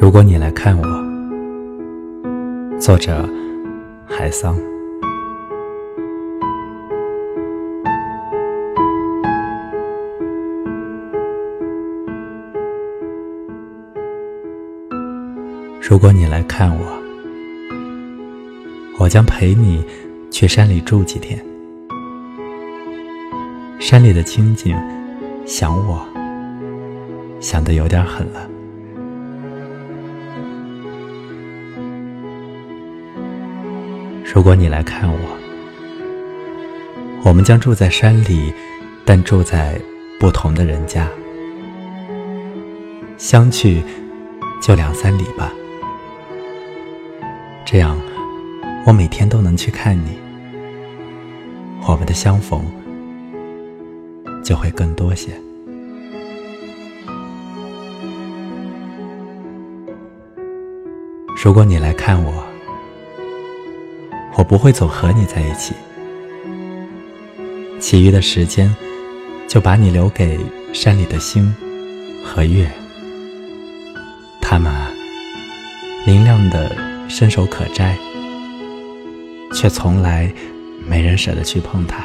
[0.00, 0.84] 如果你来看我，
[2.80, 3.28] 作者
[4.06, 4.56] 海桑。
[15.80, 16.98] 如果你来看我，
[18.98, 19.84] 我将陪你
[20.30, 21.38] 去山里住几天。
[23.78, 24.74] 山里的清静，
[25.44, 26.04] 想我，
[27.40, 28.48] 想的有点狠了。
[34.34, 35.18] 如果你来看我，
[37.22, 38.50] 我们将住在山里，
[39.04, 39.78] 但住在
[40.18, 41.06] 不同的人家，
[43.18, 43.82] 相去
[44.62, 45.52] 就两三里吧。
[47.66, 48.00] 这样，
[48.86, 50.18] 我每天都能去看你，
[51.86, 52.64] 我们的相逢
[54.42, 55.30] 就会更多些。
[61.44, 62.51] 如果你来看我。
[64.34, 65.74] 我不会总和你在一起，
[67.78, 68.74] 其余的时间
[69.46, 70.38] 就把你留给
[70.72, 71.54] 山里的星
[72.24, 72.70] 和月。
[74.40, 74.90] 它们啊
[76.04, 76.74] 明亮的
[77.08, 77.96] 伸手可摘，
[79.54, 80.32] 却从来
[80.86, 82.04] 没人舍得去碰它。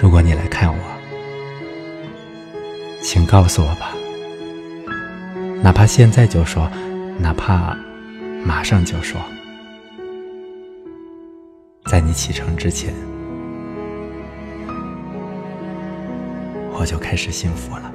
[0.00, 0.78] 如果你来看我，
[3.02, 3.94] 请告诉我吧。
[5.62, 6.70] 哪怕现在就说，
[7.18, 7.76] 哪怕
[8.44, 9.20] 马上就说，
[11.84, 12.94] 在你启程之前，
[16.72, 17.89] 我就开始幸福了。